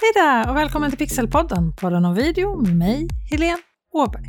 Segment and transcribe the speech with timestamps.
[0.00, 4.24] Hej där och välkommen till Pixelpodden, podden om video med mig, Helene Åberg.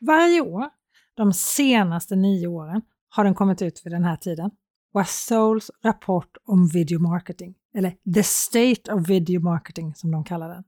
[0.00, 0.70] Varje år,
[1.16, 4.50] de senaste nio åren, har den kommit ut vid den här tiden.
[4.94, 10.64] Wassouls rapport om video marketing, eller The State of Video Marketing som de kallar den.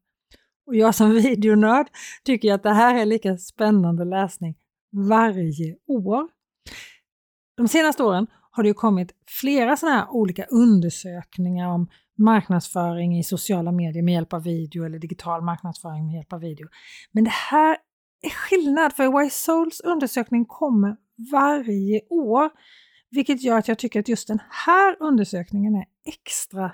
[0.66, 1.86] Och jag som videonörd
[2.24, 4.54] tycker att det här är lika spännande läsning
[5.08, 6.28] varje år.
[7.56, 11.88] De senaste åren har det ju kommit flera sådana här olika undersökningar om
[12.18, 16.68] marknadsföring i sociala medier med hjälp av video eller digital marknadsföring med hjälp av video.
[17.12, 17.76] Men det här
[18.22, 20.96] är skillnad för Wise Souls undersökning kommer
[21.32, 22.50] varje år,
[23.10, 26.72] vilket gör att jag tycker att just den här undersökningen är extra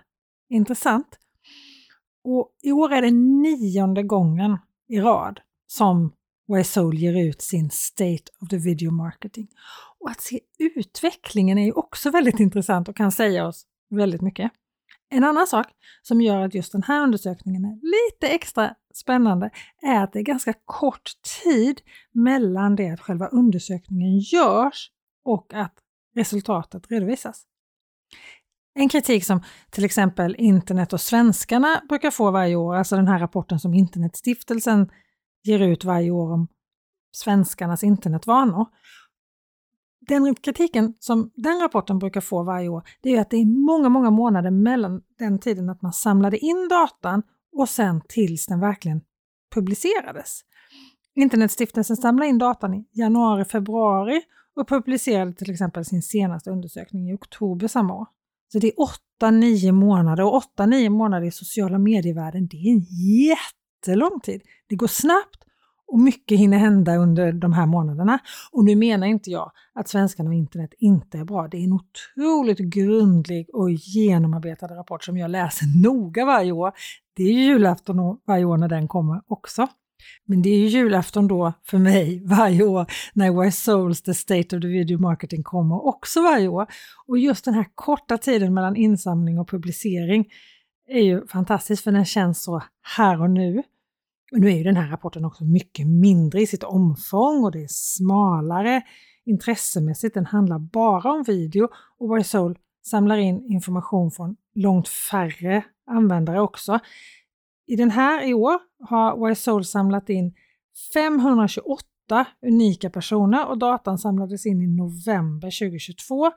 [0.48, 1.18] intressant.
[2.24, 6.12] Och I år är det nionde gången i rad som
[6.58, 9.48] YSOL ger ut sin State of the Video Marketing.
[9.98, 14.52] Och att se utvecklingen är ju också väldigt intressant och kan säga oss väldigt mycket.
[15.10, 15.66] En annan sak
[16.02, 19.50] som gör att just den här undersökningen är lite extra spännande
[19.82, 21.10] är att det är ganska kort
[21.42, 21.80] tid
[22.12, 24.90] mellan det att själva undersökningen görs
[25.24, 25.74] och att
[26.14, 27.46] resultatet redovisas.
[28.74, 33.18] En kritik som till exempel internet och svenskarna brukar få varje år, alltså den här
[33.18, 34.90] rapporten som Internetstiftelsen
[35.42, 36.48] ger ut varje år om
[37.12, 38.66] svenskarnas internetvanor.
[40.10, 43.88] Den kritiken som den rapporten brukar få varje år, det är att det är många,
[43.88, 47.22] många månader mellan den tiden att man samlade in datan
[47.56, 49.00] och sen tills den verkligen
[49.54, 50.40] publicerades.
[51.14, 54.22] Internetstiftelsen samlade in datan i januari, februari
[54.56, 58.06] och publicerade till exempel sin senaste undersökning i oktober samma år.
[58.52, 58.74] Så det är
[59.22, 62.86] 8-9 månader och 8-9 månader i sociala medievärlden, det är en
[63.26, 64.42] jättelång tid.
[64.68, 65.44] Det går snabbt
[65.90, 68.18] och mycket hinner hända under de här månaderna.
[68.52, 71.48] Och nu menar inte jag att svenskarna och internet inte är bra.
[71.48, 76.72] Det är en otroligt grundlig och genomarbetad rapport som jag läser noga varje år.
[77.16, 79.68] Det är julafton varje år när den kommer också.
[80.24, 84.56] Men det är ju julafton då för mig varje år när Why Souls The State
[84.56, 86.66] of the Video Marketing kommer också varje år.
[87.06, 90.26] Och just den här korta tiden mellan insamling och publicering
[90.88, 92.62] är ju fantastisk för den känns så
[92.96, 93.62] här och nu.
[94.32, 97.68] Nu är ju den här rapporten också mycket mindre i sitt omfång och det är
[97.68, 98.82] smalare
[99.24, 100.14] intressemässigt.
[100.14, 101.68] Den handlar bara om video
[101.98, 106.80] och Why Soul samlar in information från långt färre användare också.
[107.66, 108.58] I den här i år
[108.88, 110.34] har YSOL samlat in
[110.94, 111.84] 528
[112.46, 116.30] unika personer och datan samlades in i november 2022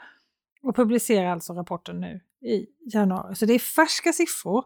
[0.64, 3.36] och publicerar alltså rapporten nu i januari.
[3.36, 4.66] Så det är färska siffror,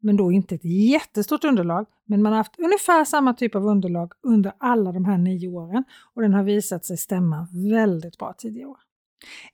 [0.00, 1.86] men då inte ett jättestort underlag.
[2.04, 5.84] Men man har haft ungefär samma typ av underlag under alla de här nio åren
[6.14, 8.78] och den har visat sig stämma väldigt bra tidigare år.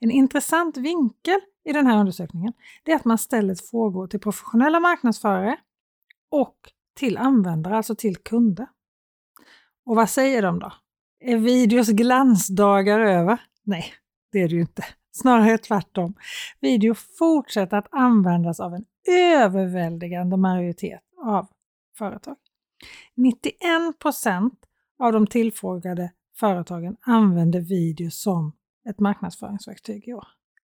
[0.01, 2.53] En intressant vinkel i den här undersökningen
[2.85, 5.57] är att man ställer frågor till professionella marknadsförare
[6.31, 6.57] och
[6.95, 8.67] till användare, alltså till kunder.
[9.87, 10.73] Och vad säger de då?
[11.21, 13.41] Är videos glansdagar över?
[13.63, 13.85] Nej,
[14.33, 14.85] det är det ju inte.
[15.17, 16.15] Snarare tvärtom.
[16.61, 21.49] Video fortsätter att användas av en överväldigande majoritet av
[21.99, 22.37] företag.
[23.17, 24.51] 91%
[24.99, 28.53] av de tillfrågade företagen använder video som
[28.89, 30.27] ett marknadsföringsverktyg i år.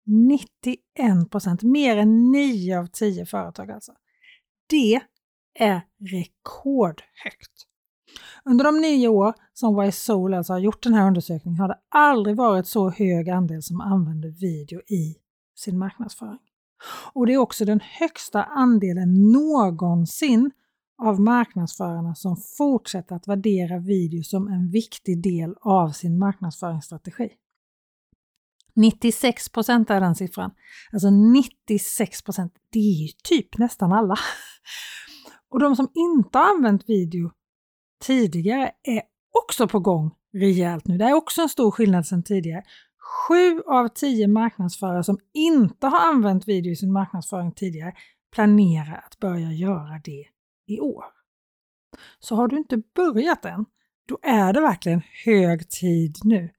[0.06, 3.92] 91% mer än 9 av 10 företag alltså.
[4.66, 5.00] Det
[5.54, 5.80] är
[6.10, 7.66] rekordhögt.
[8.44, 12.36] Under de nio år som YSOL alltså har gjort den här undersökningen har det aldrig
[12.36, 15.16] varit så hög andel som använder video i
[15.56, 16.38] sin marknadsföring.
[17.12, 20.50] Och det är också den högsta andelen någonsin
[21.02, 27.28] av marknadsförarna som fortsätter att värdera video som en viktig del av sin marknadsföringsstrategi.
[28.74, 30.50] 96 procent är den siffran.
[30.92, 34.16] Alltså 96 procent, det är ju typ nästan alla.
[35.48, 37.30] Och de som inte har använt video
[38.02, 39.02] tidigare är
[39.44, 40.98] också på gång rejält nu.
[40.98, 42.62] Det är också en stor skillnad sedan tidigare.
[43.28, 47.92] Sju av tio marknadsförare som inte har använt video i sin marknadsföring tidigare
[48.32, 50.24] planerar att börja göra det
[50.66, 51.04] i år.
[52.18, 53.64] Så har du inte börjat än,
[54.08, 56.50] då är det verkligen hög tid nu.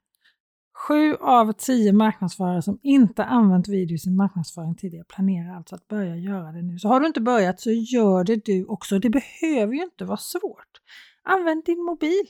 [0.87, 5.87] Sju av tio marknadsförare som inte använt video i sin marknadsföring tidigare planerar alltså att
[5.87, 6.79] börja göra det nu.
[6.79, 8.99] Så har du inte börjat så gör det du också.
[8.99, 10.81] Det behöver ju inte vara svårt.
[11.23, 12.23] Använd din mobil.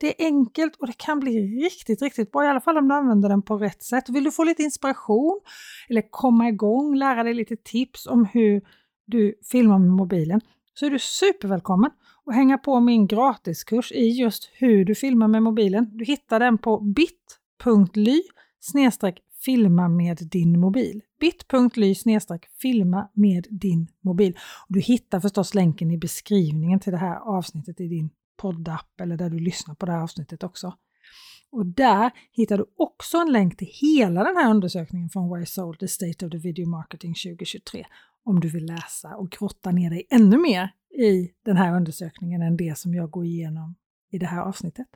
[0.00, 2.94] Det är enkelt och det kan bli riktigt, riktigt bra, i alla fall om du
[2.94, 4.08] använder den på rätt sätt.
[4.08, 5.40] Vill du få lite inspiration
[5.88, 8.62] eller komma igång, lära dig lite tips om hur
[9.06, 10.40] du filmar med mobilen,
[10.74, 11.90] så är du supervälkommen
[12.26, 15.90] att hänga på min gratiskurs i just hur du filmar med mobilen.
[15.92, 18.22] Du hittar den på bit bit.ly
[19.44, 21.02] filma med din mobil.
[21.20, 21.94] bit.ly
[22.62, 24.38] filma med din mobil.
[24.68, 29.16] Och du hittar förstås länken i beskrivningen till det här avsnittet i din poddapp eller
[29.16, 30.74] där du lyssnar på det här avsnittet också.
[31.52, 35.78] Och där hittar du också en länk till hela den här undersökningen från Why Sold,
[35.78, 37.86] The State of the Video Marketing 2023
[38.24, 42.56] om du vill läsa och grotta ner dig ännu mer i den här undersökningen än
[42.56, 43.74] det som jag går igenom
[44.10, 44.88] i det här avsnittet.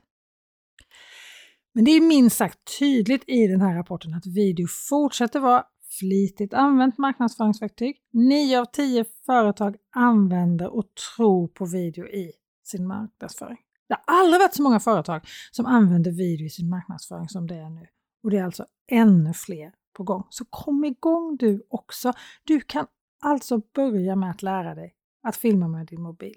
[1.75, 5.63] Men det är minst sagt tydligt i den här rapporten att video fortsätter vara
[5.99, 7.97] flitigt använt marknadsföringsverktyg.
[8.13, 10.85] 9 av 10 företag använder och
[11.17, 12.31] tror på video i
[12.63, 13.57] sin marknadsföring.
[13.87, 17.55] Det har aldrig varit så många företag som använder video i sin marknadsföring som det
[17.55, 17.87] är nu.
[18.23, 20.27] Och det är alltså ännu fler på gång.
[20.29, 22.13] Så kom igång du också.
[22.43, 22.87] Du kan
[23.21, 26.35] alltså börja med att lära dig att filma med din mobil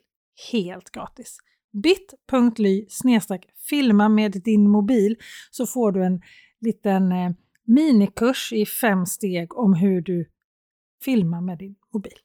[0.53, 1.39] helt gratis
[1.81, 2.87] bit.ly
[3.69, 5.17] filma med din mobil
[5.51, 6.23] så får du en
[6.61, 7.31] liten eh,
[7.65, 10.27] minikurs i fem steg om hur du
[11.05, 12.19] filmar med din mobil.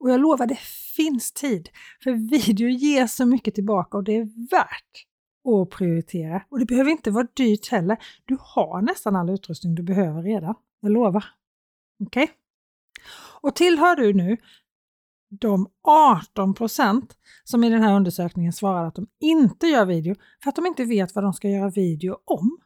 [0.00, 0.58] Och jag lovar, det
[0.96, 1.68] finns tid,
[2.02, 5.06] för video ger så mycket tillbaka och det är värt
[5.44, 6.42] att prioritera.
[6.48, 7.96] Och det behöver inte vara dyrt heller.
[8.24, 10.54] Du har nästan all utrustning du behöver redan.
[10.80, 11.24] Jag lovar.
[12.06, 12.24] Okej?
[12.24, 12.34] Okay?
[13.40, 14.36] Och tillhör du nu
[15.28, 20.48] de 18 procent som i den här undersökningen svarar att de inte gör video för
[20.48, 22.58] att de inte vet vad de ska göra video om.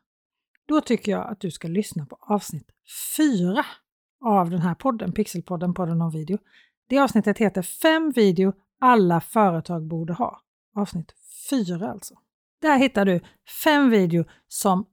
[0.67, 2.71] Då tycker jag att du ska lyssna på avsnitt
[3.17, 3.65] 4
[4.25, 6.39] av den här podden, Pixelpodden, podden om video.
[6.89, 10.43] Det avsnittet heter 5 video alla företag borde ha.
[10.77, 11.15] Avsnitt
[11.51, 12.15] 4 alltså.
[12.61, 13.21] Där hittar du
[13.65, 14.87] 5 video som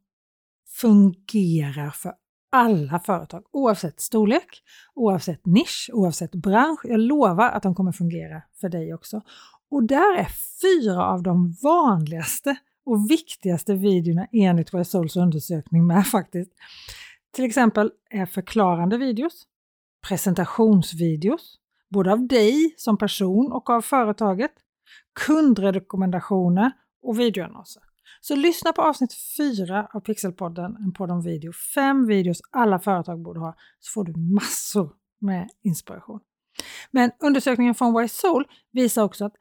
[0.67, 2.13] fungerar för
[2.49, 4.63] alla företag, oavsett storlek,
[4.95, 6.79] oavsett nisch, oavsett bransch.
[6.83, 9.21] Jag lovar att de kommer fungera för dig också.
[9.71, 10.27] Och där är
[10.61, 16.51] fyra av de vanligaste och viktigaste videorna enligt Resols undersökning med faktiskt.
[17.31, 19.43] Till exempel är förklarande videos,
[20.07, 21.55] presentationsvideos,
[21.89, 24.51] både av dig som person och av företaget,
[25.25, 27.83] kundrekommendationer och videoannonser.
[28.21, 31.53] Så lyssna på avsnitt 4 av Pixelpodden, en podd om video.
[31.75, 36.19] Fem videos alla företag borde ha, så får du massor med inspiration.
[36.91, 39.33] Men undersökningen från YSOL visar också att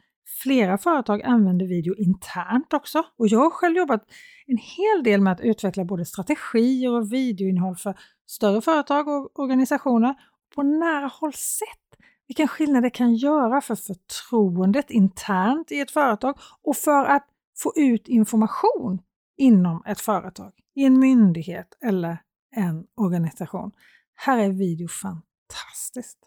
[0.43, 3.03] flera företag använder video internt också.
[3.19, 4.05] Och jag har själv jobbat
[4.47, 10.15] en hel del med att utveckla både strategier och videoinnehåll för större företag och organisationer.
[10.55, 16.39] På nära håll sett vilken skillnad det kan göra för förtroendet internt i ett företag
[16.63, 17.27] och för att
[17.63, 19.03] få ut information
[19.37, 22.23] inom ett företag, i en myndighet eller
[22.57, 23.73] en organisation.
[24.15, 26.19] Här är video fantastiskt.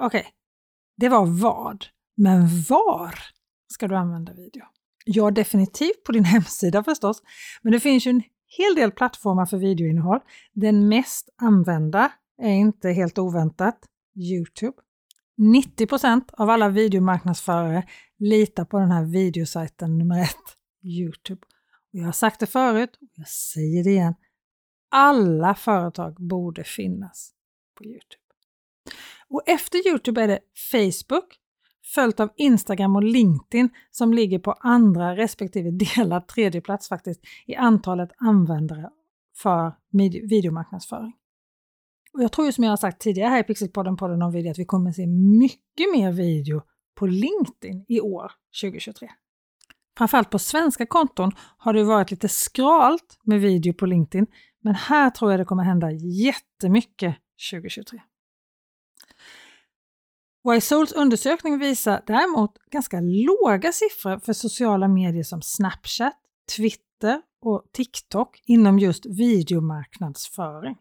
[0.00, 0.32] Okej, okay.
[0.96, 1.84] det var vad.
[2.16, 3.14] Men var
[3.72, 4.62] ska du använda video?
[5.04, 7.22] Ja, definitivt på din hemsida förstås,
[7.62, 8.22] men det finns ju en
[8.58, 10.20] hel del plattformar för videoinnehåll.
[10.52, 12.12] Den mest använda
[12.42, 13.78] är inte helt oväntat
[14.16, 14.76] Youtube.
[15.38, 17.86] 90% av alla videomarknadsförare
[18.20, 21.40] Lita på den här videosajten nummer ett, Youtube.
[21.92, 24.14] Och jag har sagt det förut och jag säger det igen.
[24.90, 27.32] Alla företag borde finnas
[27.78, 28.22] på Youtube.
[29.28, 30.38] Och efter Youtube är det
[30.70, 31.38] Facebook,
[31.94, 37.54] följt av Instagram och LinkedIn som ligger på andra respektive delad tredje plats faktiskt i
[37.54, 38.90] antalet användare
[39.36, 39.74] för
[40.28, 41.12] videomarknadsföring.
[42.12, 44.50] Och jag tror ju som jag har sagt tidigare här i Pixelpodden, podden om video,
[44.50, 46.62] att vi kommer se mycket mer video
[47.00, 49.10] på LinkedIn i år 2023.
[49.98, 54.26] Framförallt på svenska konton har det varit lite skralt med video på LinkedIn,
[54.60, 57.16] men här tror jag det kommer hända jättemycket
[57.50, 58.00] 2023.
[60.56, 66.16] YSOLs undersökning visar däremot ganska låga siffror för sociala medier som Snapchat,
[66.56, 70.76] Twitter och TikTok inom just videomarknadsföring.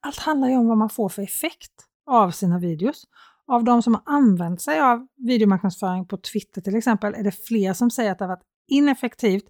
[0.00, 1.72] Allt handlar ju om vad man får för effekt
[2.06, 3.06] av sina videos.
[3.52, 7.72] Av de som har använt sig av videomarknadsföring på Twitter till exempel är det fler
[7.72, 9.44] som säger att det har varit ineffektivt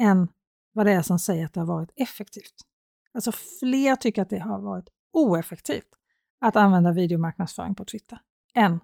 [0.00, 0.28] än
[0.72, 2.54] vad det är som säger att det har varit effektivt.
[3.14, 5.88] Alltså fler tycker att det har varit oeffektivt
[6.40, 8.18] att använda videomarknadsföring på Twitter
[8.54, 8.80] än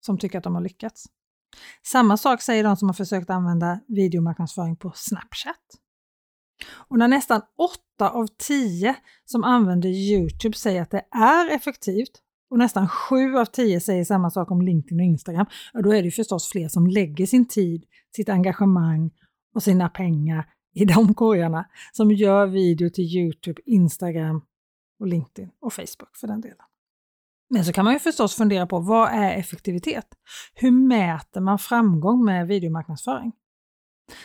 [0.00, 1.06] som tycker att de har lyckats.
[1.86, 5.66] Samma sak säger de som har försökt använda videomarknadsföring på Snapchat.
[6.72, 7.42] Och när nästan
[7.98, 13.44] 8 av 10 som använder Youtube säger att det är effektivt och nästan sju av
[13.44, 17.26] tio säger samma sak om LinkedIn och Instagram, då är det förstås fler som lägger
[17.26, 17.84] sin tid,
[18.16, 19.10] sitt engagemang
[19.54, 24.42] och sina pengar i de korgarna som gör video till Youtube, Instagram
[25.00, 26.56] och LinkedIn och Facebook för den delen.
[27.50, 30.06] Men så kan man ju förstås fundera på vad är effektivitet?
[30.54, 33.32] Hur mäter man framgång med videomarknadsföring?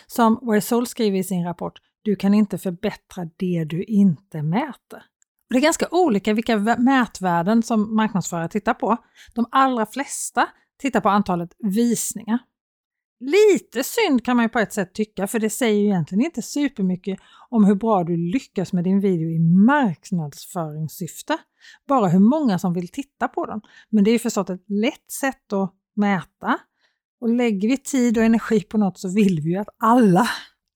[0.07, 5.03] Som Where Soul skriver i sin rapport du kan inte förbättra det du inte mäter.
[5.49, 8.97] Det är ganska olika vilka mätvärden som marknadsförare tittar på.
[9.35, 10.47] De allra flesta
[10.79, 12.39] tittar på antalet visningar.
[13.19, 16.41] Lite synd kan man ju på ett sätt tycka, för det säger ju egentligen inte
[16.41, 21.37] supermycket om hur bra du lyckas med din video i marknadsföringssyfte.
[21.87, 23.61] Bara hur många som vill titta på den.
[23.89, 26.59] Men det är ju förstås ett lätt sätt att mäta.
[27.21, 30.27] Och lägger vi tid och energi på något så vill vi ju att alla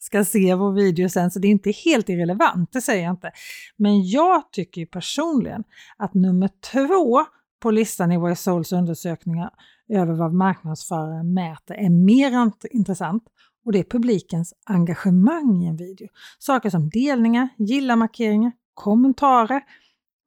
[0.10, 3.32] ska se vår video sen, så det är inte helt irrelevant, det säger jag inte.
[3.78, 5.64] Men jag tycker personligen
[5.98, 7.26] att nummer två
[7.60, 9.50] på listan i Why Souls undersökningar
[9.90, 13.24] över vad marknadsförare mäter är mer intressant
[13.66, 16.08] och det är publikens engagemang i en video.
[16.40, 19.62] Saker som delningar, gilla-markeringar, kommentarer,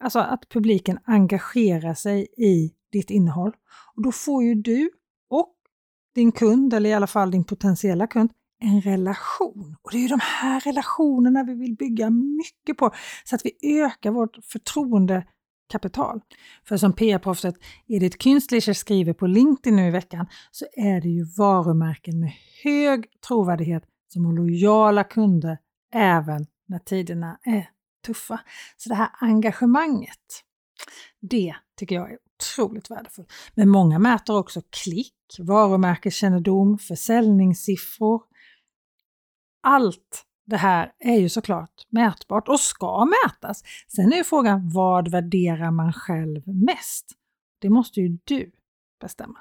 [0.04, 3.52] alltså att publiken engagerar sig i ditt innehåll.
[3.96, 4.90] Och då får ju du
[5.30, 5.54] och
[6.14, 8.30] din kund, eller i alla fall din potentiella kund,
[8.62, 9.76] en relation.
[9.82, 12.90] Och det är ju de här relationerna vi vill bygga mycket på
[13.24, 16.20] så att vi ökar vårt förtroendekapital.
[16.68, 17.54] För som PR-proffset
[17.86, 22.32] Edith Künstlicher skriver på LinkedIn nu i veckan så är det ju varumärken med
[22.64, 25.58] hög trovärdighet som har lojala kunder
[25.94, 27.68] även när tiderna är
[28.06, 28.40] tuffa.
[28.76, 30.44] Så det här engagemanget,
[31.20, 33.32] det tycker jag är otroligt värdefullt.
[33.54, 38.22] Men många mäter också klick, varumärkeskännedom, försäljningssiffror,
[39.62, 43.62] allt det här är ju såklart mätbart och ska mätas.
[43.96, 47.06] Sen är ju frågan vad värderar man själv mest?
[47.60, 48.52] Det måste ju du
[49.00, 49.38] bestämma.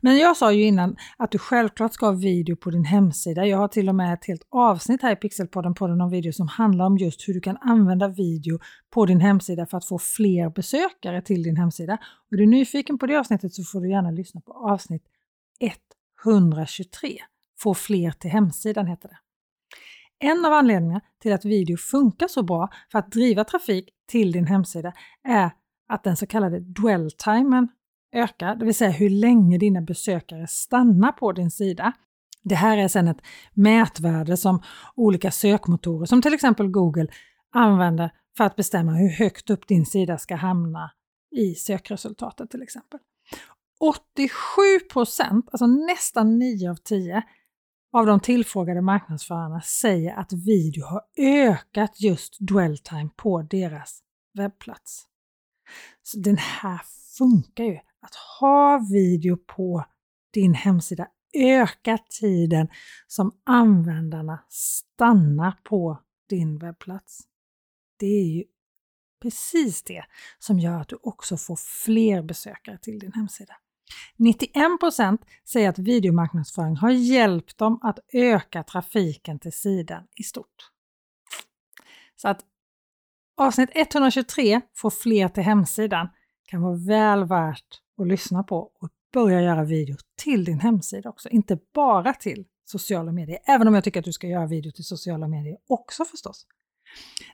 [0.00, 3.46] Men jag sa ju innan att du självklart ska ha video på din hemsida.
[3.46, 6.48] Jag har till och med ett helt avsnitt här i Pixelpodden, podden om video, som
[6.48, 8.58] handlar om just hur du kan använda video
[8.90, 11.98] på din hemsida för att få fler besökare till din hemsida.
[12.26, 15.02] Och är du nyfiken på det avsnittet så får du gärna lyssna på avsnitt
[16.24, 17.18] 123.
[17.58, 19.18] Få fler till hemsidan heter det.
[20.18, 24.46] En av anledningarna till att video funkar så bra för att driva trafik till din
[24.46, 24.92] hemsida
[25.24, 25.50] är
[25.88, 27.68] att den så kallade dwell-timen
[28.12, 31.92] ökar, det vill säga hur länge dina besökare stannar på din sida.
[32.42, 33.22] Det här är sedan ett
[33.52, 34.62] mätvärde som
[34.94, 37.08] olika sökmotorer, som till exempel Google,
[37.52, 40.90] använder för att bestämma hur högt upp din sida ska hamna
[41.36, 43.00] i sökresultatet till exempel.
[43.80, 44.30] 87
[44.92, 47.22] procent, alltså nästan 9 av 10,
[47.92, 54.02] av de tillfrågade marknadsförarna säger att video har ökat just dwell time på deras
[54.34, 55.06] webbplats.
[56.02, 56.80] Så den här
[57.18, 57.78] funkar ju.
[58.00, 59.84] Att ha video på
[60.32, 62.68] din hemsida ökar tiden
[63.06, 67.20] som användarna stannar på din webbplats.
[67.98, 68.44] Det är ju
[69.22, 70.04] precis det
[70.38, 73.56] som gör att du också får fler besökare till din hemsida.
[74.18, 80.70] 91% säger att videomarknadsföring har hjälpt dem att öka trafiken till sidan i stort.
[82.16, 82.40] Så att
[83.36, 86.08] avsnitt 123, Få fler till hemsidan,
[86.44, 91.28] kan vara väl värt att lyssna på och börja göra video till din hemsida också,
[91.28, 94.84] inte bara till sociala medier, även om jag tycker att du ska göra video till
[94.84, 96.46] sociala medier också förstås.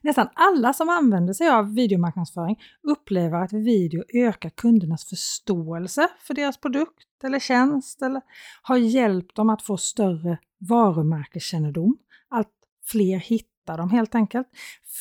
[0.02, 6.60] Nästan alla som använder sig av videomarknadsföring upplever att video ökar kundernas förståelse för deras
[6.60, 8.22] produkt eller tjänst eller
[8.62, 11.96] har hjälpt dem att få större varumärkeskännedom.
[12.28, 12.48] Allt
[12.84, 14.48] fler hittar dem helt enkelt.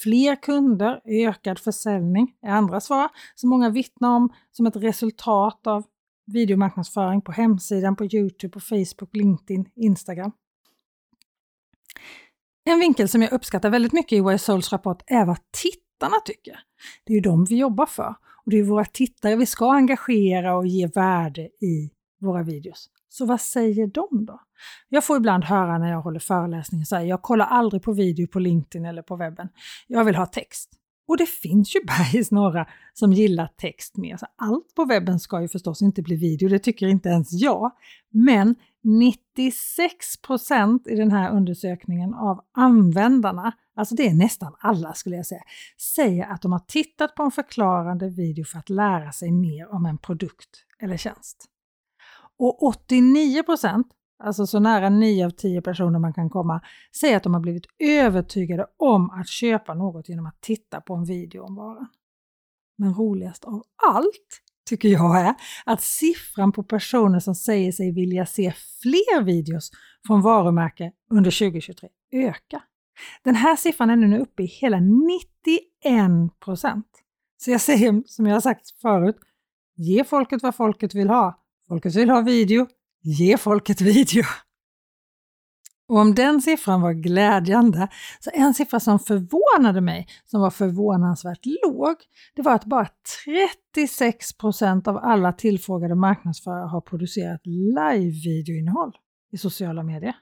[0.03, 5.83] Fler kunder, ökad försäljning är andra svar som många vittnar om som ett resultat av
[6.25, 10.31] videomarknadsföring på hemsidan, på Youtube, på Facebook, LinkedIn, Instagram.
[12.63, 16.59] En vinkel som jag uppskattar väldigt mycket i Wise Souls rapport är vad tittarna tycker.
[17.05, 18.15] Det är ju dem vi jobbar för.
[18.45, 22.89] Och det är våra tittare vi ska engagera och ge värde i våra videos.
[23.09, 24.41] Så vad säger de då?
[24.89, 28.27] Jag får ibland höra när jag håller föreläsningar så här, jag kollar aldrig på video
[28.27, 29.49] på LinkedIn eller på webben.
[29.87, 30.80] Jag vill ha text.
[31.11, 34.17] Och det finns ju bergis några som gillar text mer.
[34.17, 37.71] Så allt på webben ska ju förstås inte bli video, det tycker inte ens jag.
[38.09, 38.55] Men
[39.37, 45.43] 96% i den här undersökningen av användarna, alltså det är nästan alla skulle jag säga,
[45.95, 49.85] säger att de har tittat på en förklarande video för att lära sig mer om
[49.85, 51.45] en produkt eller tjänst.
[52.37, 53.43] Och 89
[54.23, 56.61] alltså så nära 9 av 10 personer man kan komma,
[56.95, 61.05] säger att de har blivit övertygade om att köpa något genom att titta på en
[61.05, 61.87] video om varan.
[62.77, 63.63] Men roligast av
[63.93, 65.35] allt tycker jag är
[65.65, 69.71] att siffran på personer som säger sig vilja se fler videos
[70.07, 72.61] från varumärke under 2023 ökar.
[73.23, 76.87] Den här siffran är nu uppe i hela 91 procent.
[77.37, 79.15] Så jag säger som jag har sagt förut,
[79.75, 81.43] ge folket vad folket vill ha.
[81.67, 82.67] Folket vill ha video,
[83.01, 84.23] ge folket video.
[85.87, 87.87] Och om den siffran var glädjande,
[88.19, 91.95] så en siffra som förvånade mig, som var förvånansvärt låg,
[92.35, 92.87] det var att bara
[93.75, 98.91] 36% av alla tillfrågade marknadsförare har producerat live-videoinnehåll
[99.31, 100.15] i sociala medier.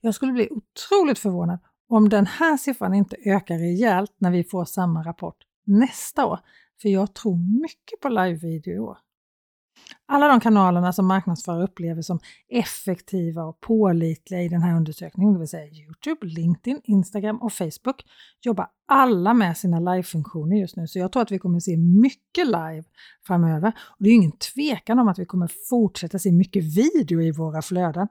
[0.00, 1.58] Jag skulle bli otroligt förvånad
[1.88, 6.40] om den här siffran inte ökar rejält när vi får samma rapport nästa år,
[6.82, 8.98] för jag tror mycket på live-video i år.
[10.10, 15.38] Alla de kanalerna som marknadsförare upplever som effektiva och pålitliga i den här undersökningen, det
[15.38, 18.04] vill säga Youtube, LinkedIn, Instagram och Facebook,
[18.40, 20.86] jobbar alla med sina live-funktioner just nu.
[20.86, 22.84] Så jag tror att vi kommer se mycket live
[23.26, 23.68] framöver.
[23.68, 27.62] Och det är ingen tvekan om att vi kommer fortsätta se mycket video i våra
[27.62, 28.08] flöden.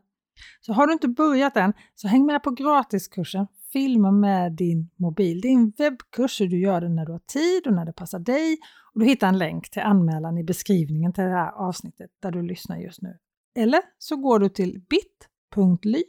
[0.62, 5.42] Så har du inte börjat än, så häng med på gratiskursen Filma med din mobil.
[5.42, 7.94] Det är en webbkurs och du gör den när du har tid och när det
[7.94, 8.58] passar dig.
[8.94, 12.42] Och du hittar en länk till anmälan i beskrivningen till det här avsnittet där du
[12.42, 13.18] lyssnar just nu.
[13.56, 16.04] Eller så går du till bit.ly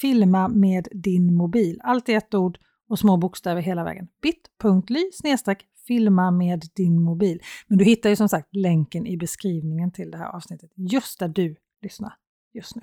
[0.00, 1.80] filma med din mobil.
[1.84, 2.58] Allt i ett ord
[2.88, 4.08] och små bokstäver hela vägen.
[4.22, 5.10] bit.ly
[5.86, 7.42] filma med din mobil.
[7.66, 11.28] Men du hittar ju som sagt länken i beskrivningen till det här avsnittet just där
[11.28, 12.12] du lyssnar
[12.54, 12.82] just nu.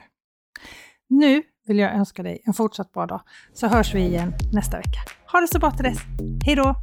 [1.07, 3.21] Nu vill jag önska dig en fortsatt bra dag,
[3.53, 4.99] så hörs vi igen nästa vecka.
[5.31, 5.99] Ha det så bra till dess.
[6.45, 6.75] Hej då!